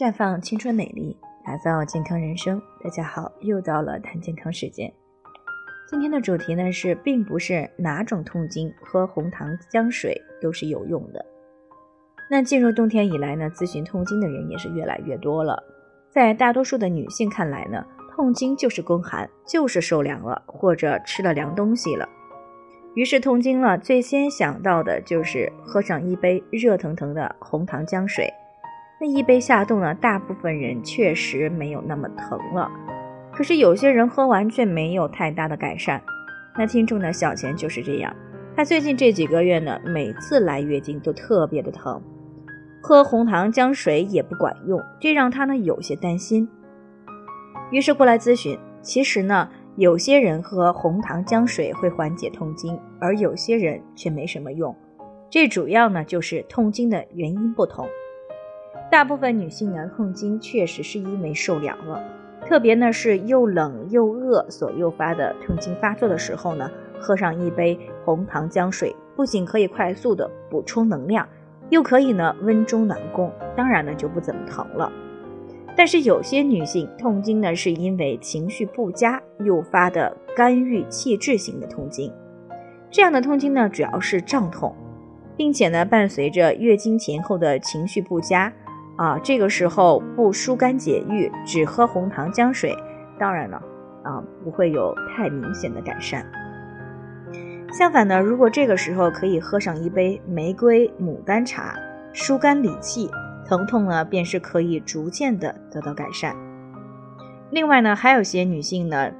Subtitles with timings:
[0.00, 1.14] 绽放青春美丽，
[1.44, 2.58] 打造健康人生。
[2.82, 4.90] 大家好，又到了谈健康时间。
[5.86, 11.22] 今天的主题呢是，并不是哪种痛经喝红糖姜水都是有用的。
[12.30, 15.62] 那进入冬天以来呢，咨询痛经的人也是越来越多了。
[16.08, 22.08] 在大多数的女性看来呢，痛经就是宫寒，就是受凉了或者吃了凉东西了。
[22.94, 28.32] 于是痛经了，最先想到的就是喝上一杯热腾腾的红糖姜水。
[29.02, 32.70] 那一杯下肚呢，大部分人确实没有那么疼了，
[33.32, 36.02] 可是有些人喝完却没有太大的改善。
[36.58, 38.14] 那听众的小钱就是这样，
[38.54, 41.98] 他最近这几个月呢，每次来月经都特别的疼，
[42.82, 46.46] 喝红糖姜水也不管用，这让他呢有些担心，
[47.70, 48.58] 于是过来咨询。
[48.82, 54.76] 其实呢，有些人喝红糖姜水会缓解痛经，而有些人却没什么用，
[55.30, 57.86] 这主要呢就是痛经的原因不同。
[58.90, 62.02] 大部分女性呢，痛经确实是因为受凉了，
[62.44, 71.26] 特别呢是又冷又饿所诱发的痛经发作的时候呢，喝上一杯红糖姜水，不仅可以快速的补充能量，
[71.68, 74.92] 又可以呢温中暖宫，当然呢就不怎么疼了。
[75.76, 82.12] 但是有些女性痛经呢，是因为情绪不佳诱发的肝郁气滞型的痛经，
[82.90, 84.74] 这样的痛经呢主要是胀痛，
[85.36, 88.52] 并且呢伴随着月经前后的情绪不佳。
[89.00, 92.76] 啊，这个时候不疏肝解郁，只喝红糖姜水，
[93.18, 93.56] 当然了，
[94.02, 96.22] 啊不会有太明显的改善。
[97.72, 101.74] 相反呢，如果这个时候可以喝上一杯玫瑰牡丹茶，
[102.12, 103.08] 疏肝理气，
[103.48, 106.36] 疼痛呢便是可以逐渐的得到改善。
[107.50, 109.10] 另外呢，还有些女性呢，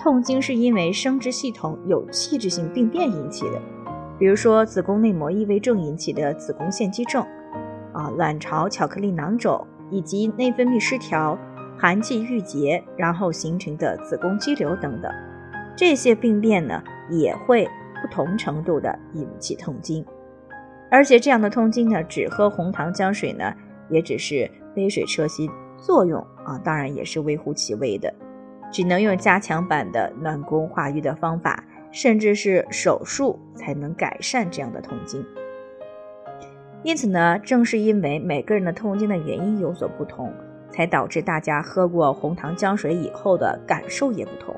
[0.00, 3.62] 痛经是因为生殖系统有器质性病变引起的，
[4.18, 7.24] 比如说子宫内膜异位症引起的子宫腺肌症。
[7.98, 11.36] 啊，卵巢巧克力囊肿以及内分泌失调、
[11.76, 15.12] 寒气郁结，然后形成的子宫肌瘤等等，
[15.76, 16.80] 这些病变呢
[17.10, 17.68] 也会
[18.00, 20.06] 不同程度的引起痛经。
[20.92, 23.52] 而且这样的痛经呢，只喝红糖姜水呢，
[23.90, 28.14] 也只是杯水车薪，作用啊当然也是微乎其微的，
[28.70, 35.26] 只能用加强版的暖宫化瘀的方法，甚至是手术才能改善这样的痛经。
[36.82, 40.32] 因此呢，正是因为每个人的痛经的原因有所不同，
[40.70, 44.54] 才导致大家喝过红糖姜水以后的感受也不同。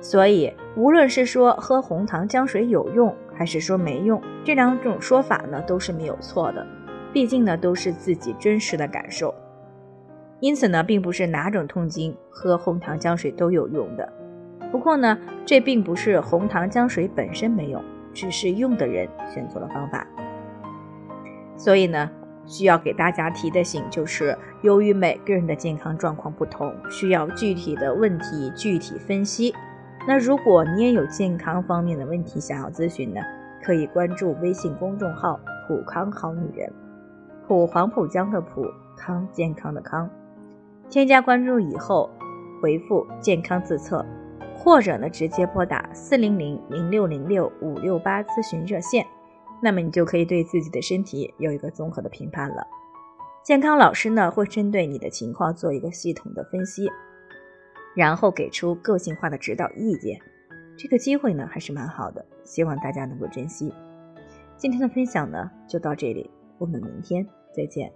[0.00, 6.64] 所以，无论是说喝红糖姜水有用，还是说没用，这两种说法呢都是没有错的。
[7.12, 9.34] 毕竟呢，都是自己真实的感受。
[10.40, 14.12] 因此呢，并不是哪种痛经喝红糖姜水都有用的。
[14.70, 17.82] 不过呢，这并不是红糖姜水本身没用，
[18.12, 20.06] 只是用的人选错了方法。
[21.56, 22.10] 所以呢，
[22.46, 29.54] 需要给大家提的醒就是，由于每个人的健康状况不同，需要具体的问题具体分析。
[30.06, 33.20] 那如果你也有健康方面的问题想要咨询呢，
[33.62, 36.70] 可以关注微信公众号“普康好女人”，
[37.48, 38.66] 普黄浦江的普
[38.96, 40.10] 康健康的康。
[40.90, 42.10] 添加关注以后，
[42.60, 44.04] 回复“健康自测”，
[44.54, 49.06] 或者呢直接拨打四零零零六零六五六八咨询热线。
[49.64, 52.66] 那么你就可以对自己的身体有一个综合的评判了。
[53.42, 56.86] 健康老师呢会针对你的情况做一个系统的分析，
[57.96, 60.20] 然后给出个性化的指导意见。
[60.76, 63.72] 这个机会呢还是蛮好的，希望大家能够珍惜。
[64.58, 67.26] 今天的分享呢就到这里，我们明天
[67.56, 67.90] 再见。